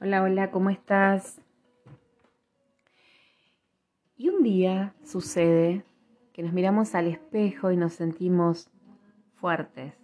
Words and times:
Hola, 0.00 0.22
hola, 0.22 0.52
¿cómo 0.52 0.70
estás? 0.70 1.40
Y 4.16 4.28
un 4.28 4.44
día 4.44 4.94
sucede 5.02 5.84
que 6.32 6.44
nos 6.44 6.52
miramos 6.52 6.94
al 6.94 7.08
espejo 7.08 7.72
y 7.72 7.76
nos 7.76 7.94
sentimos 7.94 8.70
fuertes, 9.34 9.94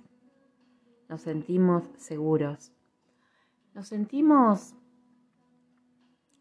nos 1.09 1.21
sentimos 1.21 1.85
seguros, 1.97 2.73
nos 3.73 3.87
sentimos 3.87 4.75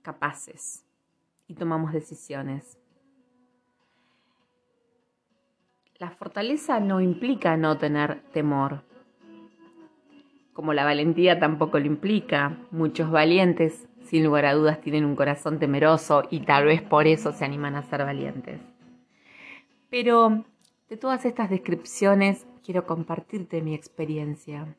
capaces 0.01 0.83
y 1.45 1.53
tomamos 1.53 1.93
decisiones. 1.93 2.79
La 5.99 6.09
fortaleza 6.09 6.79
no 6.79 7.01
implica 7.01 7.55
no 7.55 7.77
tener 7.77 8.23
temor, 8.31 8.81
como 10.53 10.73
la 10.73 10.85
valentía 10.85 11.39
tampoco 11.39 11.79
lo 11.79 11.85
implica. 11.85 12.57
Muchos 12.71 13.11
valientes, 13.11 13.87
sin 14.01 14.23
lugar 14.23 14.45
a 14.45 14.53
dudas, 14.53 14.79
tienen 14.81 15.05
un 15.05 15.15
corazón 15.15 15.59
temeroso 15.59 16.23
y 16.29 16.41
tal 16.41 16.65
vez 16.65 16.81
por 16.81 17.07
eso 17.07 17.31
se 17.33 17.43
animan 17.43 17.75
a 17.75 17.83
ser 17.83 18.05
valientes. 18.05 18.61
Pero 19.89 20.45
de 20.89 20.97
todas 20.97 21.25
estas 21.25 21.49
descripciones 21.49 22.45
quiero 22.63 22.85
compartirte 22.85 23.61
mi 23.61 23.73
experiencia. 23.73 24.75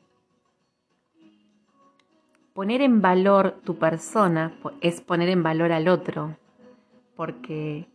Poner 2.53 2.81
en 2.81 3.01
valor 3.01 3.59
tu 3.65 3.77
persona 3.77 4.57
es 4.79 5.01
poner 5.01 5.27
en 5.27 5.43
valor 5.43 5.73
al 5.73 5.89
otro, 5.89 6.37
porque 7.17 7.89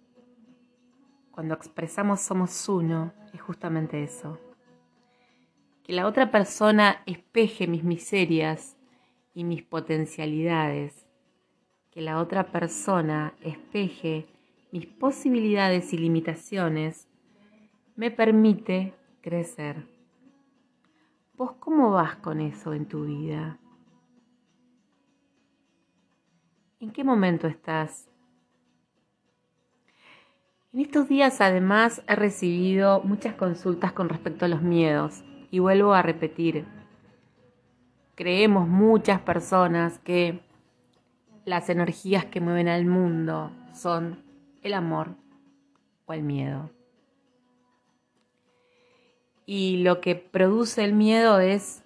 cuando 1.30 1.54
expresamos 1.54 2.20
somos 2.20 2.68
uno, 2.68 3.14
es 3.32 3.40
justamente 3.40 4.02
eso 4.02 4.38
que 5.90 5.96
la 5.96 6.06
otra 6.06 6.30
persona 6.30 7.02
espeje 7.04 7.66
mis 7.66 7.82
miserias 7.82 8.76
y 9.34 9.42
mis 9.42 9.64
potencialidades, 9.64 11.04
que 11.90 12.00
la 12.00 12.20
otra 12.20 12.52
persona 12.52 13.34
espeje 13.40 14.28
mis 14.70 14.86
posibilidades 14.86 15.92
y 15.92 15.98
limitaciones, 15.98 17.08
me 17.96 18.12
permite 18.12 18.94
crecer. 19.20 19.84
¿Vos 21.34 21.54
cómo 21.58 21.90
vas 21.90 22.14
con 22.14 22.40
eso 22.40 22.72
en 22.72 22.86
tu 22.86 23.06
vida? 23.06 23.58
¿En 26.78 26.92
qué 26.92 27.02
momento 27.02 27.48
estás? 27.48 28.08
En 30.72 30.82
estos 30.82 31.08
días 31.08 31.40
además 31.40 32.04
he 32.06 32.14
recibido 32.14 33.02
muchas 33.02 33.34
consultas 33.34 33.92
con 33.92 34.08
respecto 34.08 34.44
a 34.44 34.48
los 34.48 34.62
miedos 34.62 35.24
y 35.50 35.58
vuelvo 35.58 35.94
a 35.94 36.02
repetir, 36.02 36.64
creemos 38.14 38.68
muchas 38.68 39.20
personas 39.20 39.98
que 39.98 40.40
las 41.44 41.68
energías 41.68 42.24
que 42.26 42.40
mueven 42.40 42.68
al 42.68 42.86
mundo 42.86 43.50
son 43.74 44.22
el 44.62 44.74
amor 44.74 45.16
o 46.06 46.12
el 46.12 46.22
miedo. 46.22 46.70
Y 49.46 49.78
lo 49.78 50.00
que 50.00 50.14
produce 50.14 50.84
el 50.84 50.92
miedo 50.92 51.40
es 51.40 51.82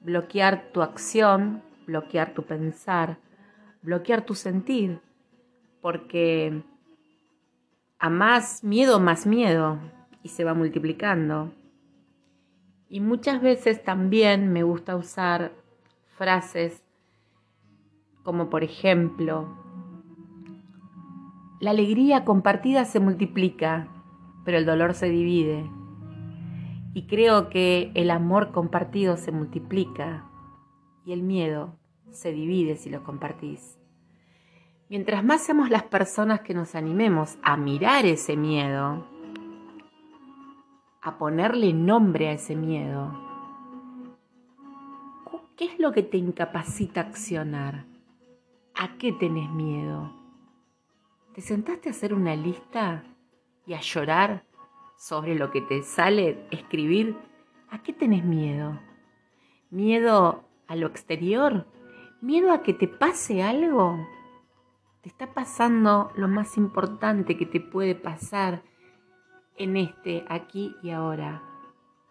bloquear 0.00 0.72
tu 0.72 0.82
acción, 0.82 1.62
bloquear 1.86 2.34
tu 2.34 2.42
pensar, 2.42 3.18
bloquear 3.82 4.24
tu 4.24 4.34
sentir, 4.34 5.00
porque 5.80 6.62
a 7.98 8.10
más 8.10 8.64
miedo, 8.64 8.98
más 8.98 9.26
miedo, 9.26 9.78
y 10.22 10.28
se 10.30 10.42
va 10.42 10.54
multiplicando. 10.54 11.52
Y 12.88 13.00
muchas 13.00 13.42
veces 13.42 13.82
también 13.82 14.52
me 14.52 14.62
gusta 14.62 14.96
usar 14.96 15.52
frases 16.16 16.82
como 18.26 18.50
por 18.50 18.64
ejemplo, 18.64 19.46
la 21.60 21.70
alegría 21.70 22.24
compartida 22.24 22.84
se 22.84 22.98
multiplica, 22.98 23.86
pero 24.44 24.58
el 24.58 24.66
dolor 24.66 24.94
se 24.94 25.08
divide. 25.08 25.70
Y 26.92 27.06
creo 27.06 27.50
que 27.50 27.92
el 27.94 28.10
amor 28.10 28.50
compartido 28.50 29.16
se 29.16 29.30
multiplica 29.30 30.28
y 31.04 31.12
el 31.12 31.22
miedo 31.22 31.78
se 32.10 32.32
divide 32.32 32.74
si 32.74 32.90
lo 32.90 33.04
compartís. 33.04 33.78
Mientras 34.88 35.22
más 35.22 35.42
seamos 35.42 35.70
las 35.70 35.84
personas 35.84 36.40
que 36.40 36.52
nos 36.52 36.74
animemos 36.74 37.38
a 37.44 37.56
mirar 37.56 38.06
ese 38.06 38.36
miedo, 38.36 39.06
a 41.06 41.18
ponerle 41.18 41.72
nombre 41.72 42.28
a 42.28 42.32
ese 42.32 42.56
miedo. 42.56 43.16
¿Qué 45.56 45.66
es 45.66 45.78
lo 45.78 45.92
que 45.92 46.02
te 46.02 46.16
incapacita 46.16 47.00
accionar? 47.00 47.84
¿A 48.74 48.98
qué 48.98 49.12
tenés 49.12 49.48
miedo? 49.50 50.12
¿Te 51.32 51.42
sentaste 51.42 51.88
a 51.88 51.92
hacer 51.92 52.12
una 52.12 52.34
lista 52.34 53.04
y 53.66 53.74
a 53.74 53.80
llorar 53.80 54.44
sobre 54.98 55.36
lo 55.36 55.52
que 55.52 55.60
te 55.60 55.84
sale 55.84 56.44
escribir? 56.50 57.16
¿A 57.70 57.84
qué 57.84 57.92
tenés 57.92 58.24
miedo? 58.24 58.80
¿Miedo 59.70 60.42
a 60.66 60.74
lo 60.74 60.88
exterior? 60.88 61.66
¿Miedo 62.20 62.50
a 62.50 62.64
que 62.64 62.74
te 62.74 62.88
pase 62.88 63.44
algo? 63.44 63.96
Te 65.02 65.08
está 65.08 65.32
pasando 65.32 66.10
lo 66.16 66.26
más 66.26 66.56
importante 66.56 67.36
que 67.36 67.46
te 67.46 67.60
puede 67.60 67.94
pasar 67.94 68.64
en 69.58 69.76
este 69.76 70.24
aquí 70.28 70.76
y 70.82 70.90
ahora. 70.90 71.42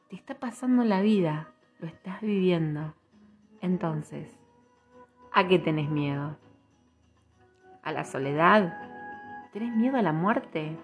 Te 0.10 0.16
está 0.16 0.36
pasando 0.36 0.84
la 0.84 1.02
vida, 1.02 1.50
lo 1.80 1.88
estás 1.88 2.22
viviendo. 2.22 2.94
Entonces, 3.62 4.38
¿a 5.32 5.48
qué 5.48 5.60
tenés 5.60 5.90
miedo? 5.90 6.38
¿A 7.84 7.92
la 7.92 8.04
soledad? 8.04 8.74
¿Tenés 9.54 9.76
miedo 9.76 9.98
a 9.98 10.02
la 10.02 10.14
muerte? 10.14 10.78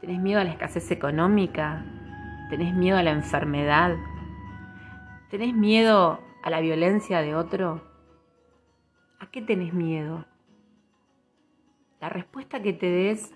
¿Tenés 0.00 0.20
miedo 0.20 0.40
a 0.40 0.44
la 0.44 0.50
escasez 0.50 0.90
económica? 0.90 1.84
¿Tenés 2.48 2.74
miedo 2.74 2.96
a 2.96 3.02
la 3.02 3.12
enfermedad? 3.12 3.96
¿Tenés 5.30 5.54
miedo 5.54 6.20
a 6.42 6.50
la 6.50 6.60
violencia 6.60 7.20
de 7.20 7.34
otro? 7.34 7.82
¿A 9.18 9.30
qué 9.30 9.42
tenés 9.42 9.74
miedo? 9.74 10.24
La 12.00 12.08
respuesta 12.08 12.62
que 12.62 12.72
te 12.72 12.86
des 12.86 13.34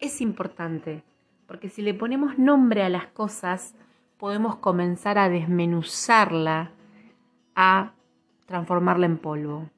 es 0.00 0.20
importante 0.20 1.02
porque 1.52 1.68
si 1.68 1.82
le 1.82 1.92
ponemos 1.92 2.38
nombre 2.38 2.82
a 2.82 2.88
las 2.88 3.08
cosas, 3.08 3.74
podemos 4.16 4.56
comenzar 4.56 5.18
a 5.18 5.28
desmenuzarla, 5.28 6.70
a 7.54 7.92
transformarla 8.46 9.04
en 9.04 9.18
polvo. 9.18 9.70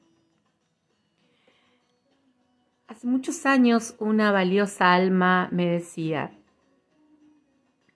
Hace 2.86 3.08
muchos 3.08 3.44
años 3.44 3.96
una 3.98 4.30
valiosa 4.30 4.94
alma 4.94 5.48
me 5.50 5.66
decía, 5.66 6.38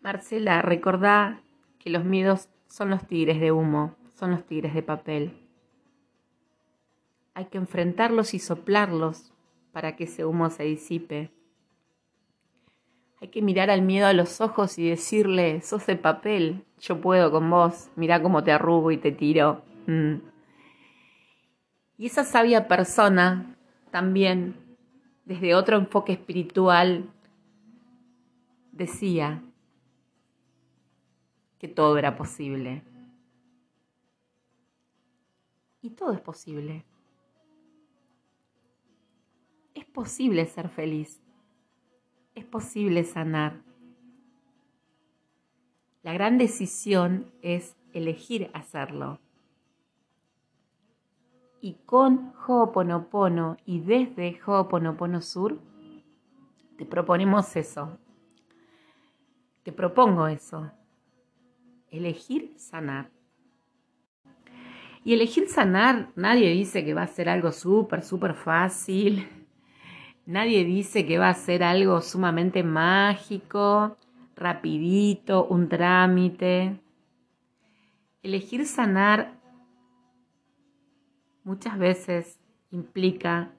Marcela, 0.00 0.60
recordá 0.60 1.40
que 1.78 1.88
los 1.88 2.04
miedos 2.04 2.48
son 2.66 2.90
los 2.90 3.06
tigres 3.06 3.38
de 3.38 3.52
humo, 3.52 3.94
son 4.12 4.32
los 4.32 4.44
tigres 4.44 4.74
de 4.74 4.82
papel. 4.82 5.38
Hay 7.32 7.44
que 7.44 7.58
enfrentarlos 7.58 8.34
y 8.34 8.40
soplarlos 8.40 9.32
para 9.70 9.94
que 9.94 10.02
ese 10.02 10.24
humo 10.24 10.50
se 10.50 10.64
disipe. 10.64 11.30
Hay 13.20 13.28
que 13.28 13.42
mirar 13.42 13.68
al 13.68 13.82
miedo 13.82 14.06
a 14.06 14.12
los 14.12 14.40
ojos 14.40 14.78
y 14.78 14.88
decirle, 14.88 15.60
sos 15.62 15.86
de 15.86 15.96
papel, 15.96 16.64
yo 16.78 17.00
puedo 17.00 17.32
con 17.32 17.50
vos, 17.50 17.88
mirá 17.96 18.22
cómo 18.22 18.44
te 18.44 18.52
arrugo 18.52 18.92
y 18.92 18.96
te 18.96 19.10
tiro. 19.10 19.62
Mm. 19.86 20.18
Y 21.96 22.06
esa 22.06 22.22
sabia 22.22 22.68
persona 22.68 23.56
también, 23.90 24.54
desde 25.24 25.56
otro 25.56 25.76
enfoque 25.76 26.12
espiritual, 26.12 27.10
decía 28.70 29.42
que 31.58 31.66
todo 31.66 31.98
era 31.98 32.14
posible. 32.14 32.84
Y 35.82 35.90
todo 35.90 36.12
es 36.12 36.20
posible. 36.20 36.84
Es 39.74 39.84
posible 39.86 40.46
ser 40.46 40.68
feliz 40.68 41.20
es 42.38 42.44
posible 42.44 43.04
sanar. 43.04 43.60
La 46.02 46.12
gran 46.12 46.38
decisión 46.38 47.30
es 47.42 47.76
elegir 47.92 48.50
hacerlo. 48.54 49.18
Y 51.60 51.74
con 51.84 52.32
Ho'oponopono 52.46 53.56
y 53.66 53.80
desde 53.80 54.40
Ho'oponopono 54.46 55.20
Sur, 55.20 55.58
te 56.76 56.86
proponemos 56.86 57.56
eso. 57.56 57.98
Te 59.64 59.72
propongo 59.72 60.28
eso. 60.28 60.70
Elegir 61.90 62.54
sanar. 62.56 63.10
Y 65.02 65.14
elegir 65.14 65.48
sanar, 65.48 66.12
nadie 66.14 66.50
dice 66.50 66.84
que 66.84 66.94
va 66.94 67.02
a 67.02 67.06
ser 67.08 67.28
algo 67.28 67.50
súper, 67.50 68.04
súper 68.04 68.34
fácil 68.34 69.37
Nadie 70.28 70.62
dice 70.62 71.06
que 71.06 71.16
va 71.16 71.30
a 71.30 71.34
ser 71.34 71.62
algo 71.62 72.02
sumamente 72.02 72.62
mágico, 72.62 73.96
rapidito, 74.36 75.46
un 75.46 75.70
trámite. 75.70 76.78
Elegir 78.22 78.66
sanar 78.66 79.32
muchas 81.44 81.78
veces 81.78 82.38
implica 82.70 83.52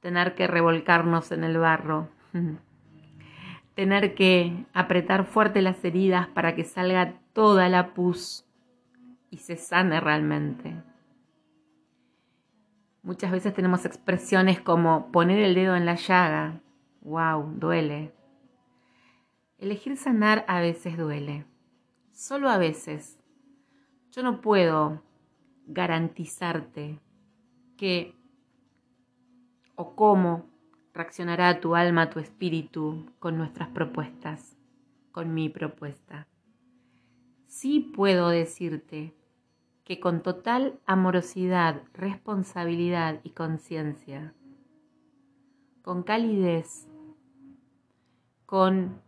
tener 0.00 0.34
que 0.34 0.46
revolcarnos 0.46 1.30
en 1.30 1.44
el 1.44 1.58
barro, 1.58 2.08
tener 3.74 4.14
que 4.14 4.64
apretar 4.72 5.26
fuerte 5.26 5.60
las 5.60 5.84
heridas 5.84 6.26
para 6.26 6.54
que 6.54 6.64
salga 6.64 7.20
toda 7.34 7.68
la 7.68 7.92
pus 7.92 8.46
y 9.28 9.36
se 9.36 9.56
sane 9.56 10.00
realmente. 10.00 10.74
Muchas 13.02 13.32
veces 13.32 13.52
tenemos 13.52 13.84
expresiones 13.84 14.60
como 14.60 15.10
poner 15.10 15.40
el 15.40 15.54
dedo 15.54 15.74
en 15.74 15.86
la 15.86 15.96
llaga. 15.96 16.60
¡Wow! 17.00 17.54
Duele. 17.56 18.14
Elegir 19.58 19.96
sanar 19.96 20.44
a 20.46 20.60
veces 20.60 20.96
duele. 20.96 21.44
Solo 22.12 22.48
a 22.48 22.58
veces. 22.58 23.18
Yo 24.12 24.22
no 24.22 24.40
puedo 24.40 25.02
garantizarte 25.66 27.00
que 27.76 28.14
o 29.74 29.96
cómo 29.96 30.46
reaccionará 30.94 31.60
tu 31.60 31.74
alma, 31.74 32.10
tu 32.10 32.20
espíritu 32.20 33.10
con 33.18 33.36
nuestras 33.36 33.68
propuestas, 33.70 34.56
con 35.10 35.34
mi 35.34 35.48
propuesta. 35.48 36.28
Sí 37.46 37.80
puedo 37.80 38.28
decirte 38.28 39.14
que 39.84 40.00
con 40.00 40.22
total 40.22 40.78
amorosidad, 40.86 41.82
responsabilidad 41.92 43.20
y 43.24 43.30
conciencia, 43.30 44.34
con 45.82 46.02
calidez, 46.02 46.88
con 48.46 49.00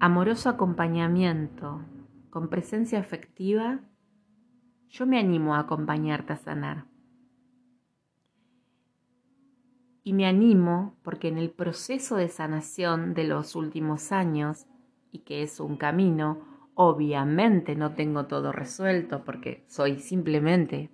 amoroso 0.00 0.48
acompañamiento, 0.48 1.80
con 2.30 2.48
presencia 2.48 2.98
afectiva, 2.98 3.80
yo 4.88 5.06
me 5.06 5.18
animo 5.18 5.54
a 5.54 5.60
acompañarte 5.60 6.32
a 6.32 6.36
sanar. 6.36 6.86
Y 10.02 10.12
me 10.12 10.26
animo 10.26 10.96
porque 11.02 11.28
en 11.28 11.38
el 11.38 11.50
proceso 11.50 12.16
de 12.16 12.28
sanación 12.28 13.14
de 13.14 13.24
los 13.24 13.56
últimos 13.56 14.12
años, 14.12 14.66
y 15.10 15.20
que 15.20 15.42
es 15.42 15.60
un 15.60 15.76
camino, 15.76 16.53
obviamente 16.74 17.76
no 17.76 17.94
tengo 17.94 18.26
todo 18.26 18.52
resuelto 18.52 19.24
porque 19.24 19.64
soy 19.68 19.98
simplemente 19.98 20.90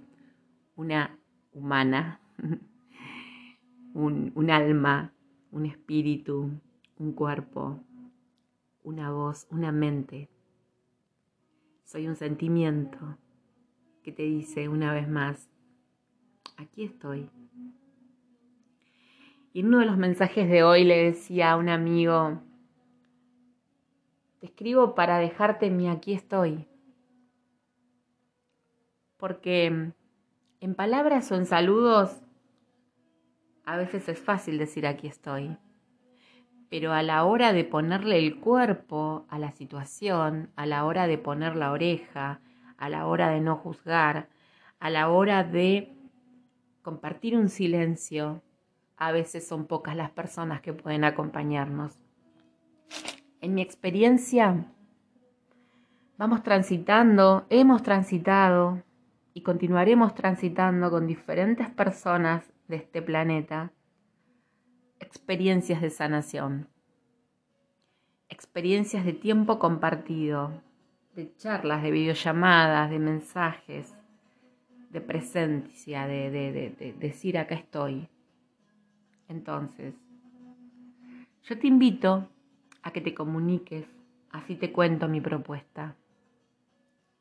una 0.77 1.19
humana, 1.53 2.21
un, 3.95 4.51
alma, 4.51 5.13
un 5.51 5.67
espíritu, 5.67 6.51
un 6.99 7.13
cuerpo, 7.13 7.81
una 8.83 9.11
voz, 9.11 9.47
una 9.51 9.73
mente. 9.73 10.29
Soy 11.85 12.07
un 12.07 12.17
sentimiento 12.17 12.99
que 14.03 14.13
te 14.13 14.23
dice 14.23 14.69
una 14.69 14.93
vez 14.93 15.09
más, 15.09 15.51
aquí 16.57 16.85
estoy. 16.85 17.29
Y 19.53 19.61
en 19.61 19.67
uno 19.67 19.81
de 19.81 19.87
los 19.87 19.97
mensajes 19.97 20.49
de 20.49 20.63
hoy 20.63 20.85
le 20.85 21.03
decía 21.03 21.53
a 21.53 21.57
un 21.57 21.69
amigo, 21.69 22.41
te 24.41 24.47
escribo 24.47 24.95
para 24.95 25.19
dejarte 25.19 25.71
mi 25.71 25.89
aquí 25.89 26.15
estoy. 26.15 26.67
Porque 29.19 29.93
en 30.61 30.75
palabras 30.75 31.31
o 31.31 31.37
en 31.37 31.45
saludos 31.45 32.23
a 33.67 33.77
veces 33.77 34.09
es 34.09 34.19
fácil 34.19 34.57
decir 34.59 34.87
aquí 34.87 35.07
estoy. 35.07 35.59
Pero 36.71 36.93
a 36.93 37.03
la 37.03 37.25
hora 37.25 37.53
de 37.53 37.65
ponerle 37.65 38.19
el 38.19 38.41
cuerpo 38.41 39.27
a 39.29 39.39
la 39.39 39.53
situación, 39.53 40.51
a 40.57 40.65
la 40.65 40.87
hora 40.87 41.07
de 41.07 41.19
poner 41.19 41.55
la 41.55 41.71
oreja, 41.71 42.41
a 42.79 42.89
la 42.89 43.07
hora 43.07 43.29
de 43.29 43.41
no 43.41 43.57
juzgar, 43.57 44.29
a 44.79 44.89
la 44.89 45.11
hora 45.11 45.45
de 45.45 45.93
compartir 46.83 47.37
un 47.37 47.51
silencio, 47.51 48.43
a 48.97 49.13
veces 49.13 49.47
son 49.47 49.67
pocas 49.67 49.95
las 49.97 50.11
personas 50.11 50.63
que 50.63 50.73
pueden 50.73 51.05
acompañarnos. 51.05 52.00
En 53.43 53.55
mi 53.55 53.63
experiencia, 53.63 54.67
vamos 56.19 56.43
transitando, 56.43 57.47
hemos 57.49 57.83
transitado 57.83 58.83
y 59.33 59.41
continuaremos 59.41 60.15
transitando 60.15 60.91
con 60.91 61.07
diferentes 61.07 61.71
personas 61.71 62.53
de 62.69 62.77
este 62.77 63.01
planeta 63.01 63.73
experiencias 64.99 65.81
de 65.81 65.89
sanación, 65.89 66.69
experiencias 68.29 69.07
de 69.07 69.15
tiempo 69.15 69.59
compartido, 69.59 70.63
de 71.15 71.35
charlas, 71.37 71.83
de 71.83 71.93
videollamadas, 71.93 72.91
de 72.91 72.99
mensajes, 72.99 73.97
de 74.91 75.01
presencia, 75.01 76.07
de, 76.07 76.31
de 76.31 76.95
decir 76.99 77.39
acá 77.39 77.55
estoy. 77.55 78.07
Entonces, 79.29 79.95
yo 81.45 81.59
te 81.59 81.67
invito 81.67 82.29
a 82.83 82.93
que 82.93 83.01
te 83.01 83.15
comuniques, 83.15 83.87
así 84.31 84.57
te 84.57 84.73
cuento 84.73 85.09
mi 85.09 85.21
propuesta. 85.21 85.97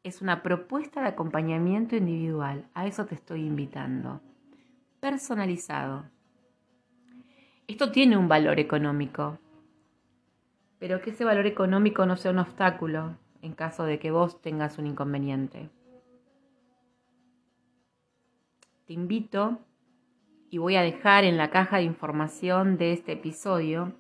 Es 0.03 0.21
una 0.21 0.41
propuesta 0.41 1.01
de 1.01 1.09
acompañamiento 1.09 1.95
individual, 1.95 2.67
a 2.73 2.88
eso 2.88 3.06
te 3.06 3.15
estoy 3.15 3.45
invitando. 3.45 4.21
Personalizado. 5.00 6.06
Esto 7.67 7.91
tiene 7.91 8.17
un 8.17 8.27
valor 8.27 8.59
económico, 8.59 9.38
pero 10.79 11.01
que 11.01 11.11
ese 11.11 11.25
valor 11.25 11.45
económico 11.45 12.06
no 12.06 12.17
sea 12.17 12.31
un 12.31 12.39
obstáculo 12.39 13.17
en 13.41 13.53
caso 13.53 13.83
de 13.83 14.00
que 14.00 14.11
vos 14.11 14.41
tengas 14.41 14.77
un 14.77 14.88
inconveniente. 14.88 15.69
Te 18.85 18.94
invito 18.94 19.59
y 20.50 20.57
voy 20.57 20.75
a 20.75 20.81
dejar 20.81 21.23
en 21.23 21.38
la 21.38 21.51
caja 21.51 21.77
de 21.77 21.83
información 21.83 22.77
de 22.77 22.94
este 22.94 23.11
episodio, 23.11 23.94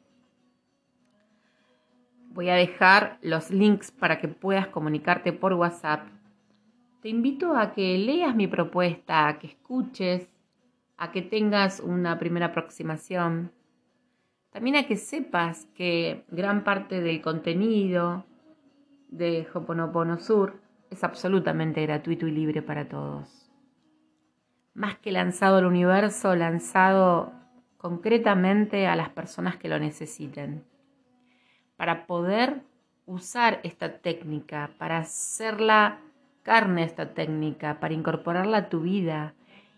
voy 2.29 2.49
a 2.49 2.55
dejar 2.55 3.17
los 3.21 3.51
links 3.51 3.91
para 3.91 4.19
que 4.19 4.27
puedas 4.27 4.67
comunicarte 4.67 5.33
por 5.33 5.53
WhatsApp. 5.53 6.07
Te 7.01 7.09
invito 7.09 7.55
a 7.55 7.73
que 7.73 7.97
leas 7.97 8.35
mi 8.35 8.47
propuesta, 8.47 9.27
a 9.27 9.39
que 9.39 9.47
escuches, 9.47 10.27
a 10.97 11.11
que 11.11 11.21
tengas 11.21 11.79
una 11.79 12.19
primera 12.19 12.47
aproximación. 12.47 13.51
También 14.51 14.75
a 14.75 14.87
que 14.87 14.97
sepas 14.97 15.65
que 15.75 16.25
gran 16.29 16.63
parte 16.63 17.01
del 17.01 17.21
contenido 17.21 18.25
de 19.09 19.47
Hoponopono 19.53 20.17
Sur 20.17 20.59
es 20.89 21.03
absolutamente 21.03 21.81
gratuito 21.83 22.27
y 22.27 22.31
libre 22.31 22.61
para 22.61 22.87
todos 22.87 23.49
más 24.79 24.97
que 24.97 25.11
lanzado 25.11 25.57
al 25.57 25.65
universo, 25.65 26.35
lanzado 26.37 27.33
concretamente 27.77 28.87
a 28.87 28.95
las 28.95 29.09
personas 29.09 29.57
que 29.57 29.67
lo 29.67 29.77
necesiten. 29.77 30.63
Para 31.79 32.07
poder 32.07 32.61
usar 33.05 33.61
esta 33.63 33.99
técnica, 33.99 34.69
para 34.77 34.97
hacerla 34.97 36.01
carne 36.43 36.83
esta 36.83 37.13
técnica, 37.13 37.79
para 37.79 37.93
incorporarla 37.93 38.57
a 38.57 38.69
tu 38.69 38.81
vida 38.81 39.33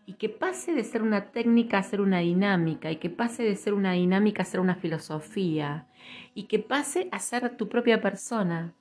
y 0.07 0.13
que 0.13 0.27
pase 0.27 0.73
de 0.73 0.83
ser 0.83 1.03
una 1.03 1.25
técnica 1.25 1.77
a 1.77 1.83
ser 1.83 2.01
una 2.01 2.17
dinámica 2.17 2.89
y 2.89 2.95
que 2.95 3.11
pase 3.11 3.43
de 3.43 3.55
ser 3.55 3.75
una 3.75 3.91
dinámica 3.91 4.41
a 4.41 4.45
ser 4.45 4.61
una 4.61 4.73
filosofía 4.73 5.87
y 6.33 6.45
que 6.45 6.57
pase 6.57 7.07
a 7.11 7.19
ser 7.19 7.55
tu 7.55 7.69
propia 7.69 8.01
persona. 8.01 8.73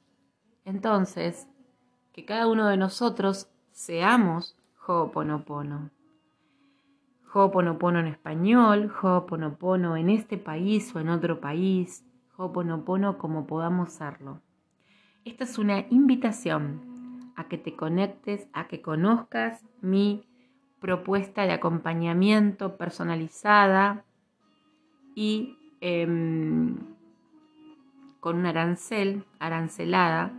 Entonces, 0.64 1.46
que 2.14 2.24
cada 2.24 2.46
uno 2.46 2.68
de 2.68 2.78
nosotros 2.78 3.50
seamos 3.70 4.56
Ho'oponopono. 4.86 5.90
Ho'oponopono 7.34 8.00
en 8.00 8.06
español, 8.06 8.90
Ho'oponopono 9.02 9.98
en 9.98 10.08
este 10.08 10.38
país 10.38 10.96
o 10.96 11.00
en 11.00 11.10
otro 11.10 11.38
país, 11.38 12.02
Ho'oponopono 12.40 13.18
como 13.18 13.46
podamos 13.46 13.92
serlo. 13.92 14.40
Esta 15.26 15.44
es 15.44 15.58
una 15.58 15.80
invitación 15.90 17.32
a 17.36 17.48
que 17.48 17.58
te 17.58 17.76
conectes, 17.76 18.48
a 18.54 18.66
que 18.66 18.80
conozcas 18.80 19.62
mi 19.82 20.24
propuesta 20.80 21.42
de 21.42 21.52
acompañamiento 21.52 22.78
personalizada 22.78 24.06
y 25.14 25.58
em, 25.82 26.78
con 28.20 28.36
un 28.36 28.46
arancel, 28.46 29.26
arancelada, 29.38 30.32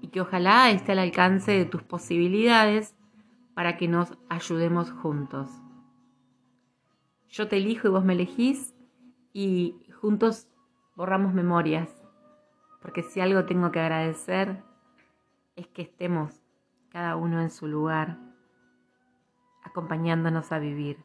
y 0.00 0.08
que 0.08 0.22
ojalá 0.22 0.70
esté 0.70 0.92
al 0.92 1.00
alcance 1.00 1.52
de 1.52 1.66
tus 1.66 1.82
posibilidades 1.82 2.96
para 3.52 3.76
que 3.76 3.86
nos 3.86 4.16
ayudemos 4.30 4.90
juntos. 4.90 5.50
Yo 7.28 7.48
te 7.48 7.58
elijo 7.58 7.88
y 7.88 7.90
vos 7.90 8.02
me 8.02 8.14
elegís 8.14 8.74
y 9.34 9.76
juntos 10.00 10.46
borramos 10.94 11.34
memorias, 11.34 11.88
porque 12.80 13.02
si 13.02 13.20
algo 13.20 13.44
tengo 13.44 13.70
que 13.70 13.80
agradecer 13.80 14.62
es 15.56 15.66
que 15.68 15.82
estemos 15.82 16.42
cada 16.90 17.16
uno 17.16 17.40
en 17.40 17.50
su 17.50 17.66
lugar, 17.66 18.18
acompañándonos 19.62 20.52
a 20.52 20.58
vivir, 20.58 20.98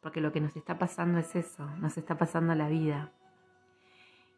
porque 0.00 0.20
lo 0.20 0.32
que 0.32 0.40
nos 0.40 0.56
está 0.56 0.78
pasando 0.78 1.18
es 1.18 1.34
eso, 1.34 1.66
nos 1.78 1.96
está 1.96 2.16
pasando 2.16 2.54
la 2.54 2.68
vida. 2.68 3.12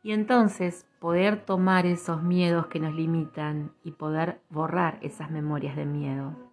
Y 0.02 0.12
entonces 0.12 0.86
poder 1.00 1.44
tomar 1.44 1.86
esos 1.86 2.22
miedos 2.22 2.66
que 2.66 2.80
nos 2.80 2.94
limitan 2.94 3.72
y 3.82 3.92
poder 3.92 4.40
borrar 4.50 4.98
esas 5.02 5.30
memorias 5.30 5.76
de 5.76 5.86
miedo 5.86 6.44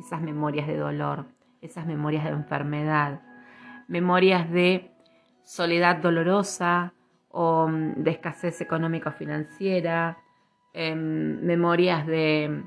esas 0.00 0.22
memorias 0.22 0.66
de 0.66 0.76
dolor, 0.76 1.26
esas 1.60 1.86
memorias 1.86 2.24
de 2.24 2.30
enfermedad, 2.30 3.20
memorias 3.86 4.50
de 4.50 4.90
soledad 5.44 5.96
dolorosa 5.96 6.94
o 7.30 7.68
mm, 7.68 8.02
de 8.02 8.10
escasez 8.10 8.60
económico-financiera, 8.60 10.18
em, 10.72 11.40
memorias 11.42 12.06
de 12.06 12.62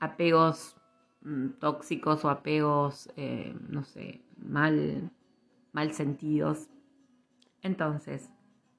apegos 0.00 0.76
mm, 1.22 1.58
tóxicos 1.60 2.24
o 2.24 2.30
apegos, 2.30 3.10
eh, 3.16 3.54
no 3.68 3.84
sé, 3.84 4.22
mal, 4.36 5.10
mal 5.72 5.92
sentidos. 5.92 6.68
Entonces, 7.62 8.30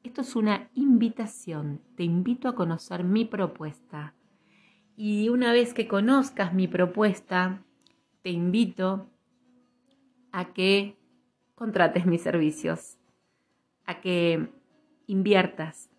esto 0.03 0.21
es 0.21 0.35
una 0.35 0.69
invitación, 0.73 1.81
te 1.95 2.03
invito 2.03 2.49
a 2.49 2.55
conocer 2.55 3.03
mi 3.03 3.25
propuesta. 3.25 4.15
Y 4.97 5.29
una 5.29 5.53
vez 5.53 5.73
que 5.73 5.87
conozcas 5.87 6.53
mi 6.53 6.67
propuesta, 6.67 7.63
te 8.23 8.29
invito 8.31 9.07
a 10.31 10.53
que 10.53 10.97
contrates 11.55 12.05
mis 12.05 12.21
servicios, 12.21 12.97
a 13.85 14.01
que 14.01 14.49
inviertas 15.11 15.89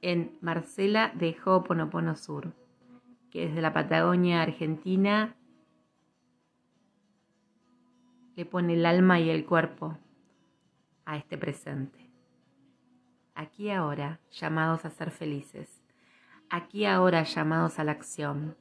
en 0.00 0.36
Marcela 0.40 1.12
de 1.14 1.36
Ho'oponopono 1.44 2.16
Sur, 2.16 2.52
que 3.30 3.46
desde 3.46 3.62
la 3.62 3.72
Patagonia 3.72 4.42
Argentina 4.42 5.36
le 8.34 8.44
pone 8.44 8.74
el 8.74 8.84
alma 8.84 9.20
y 9.20 9.30
el 9.30 9.46
cuerpo 9.46 9.96
a 11.04 11.16
este 11.16 11.38
presente. 11.38 12.10
Aquí 13.36 13.70
ahora, 13.70 14.18
llamados 14.32 14.84
a 14.84 14.90
ser 14.90 15.12
felices. 15.12 15.80
Aquí 16.50 16.84
ahora, 16.84 17.22
llamados 17.22 17.78
a 17.78 17.84
la 17.84 17.92
acción. 17.92 18.56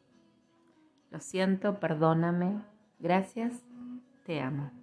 Lo 1.09 1.19
siento, 1.19 1.79
perdóname. 1.79 2.61
Gracias, 2.99 3.63
te 4.25 4.41
amo. 4.41 4.80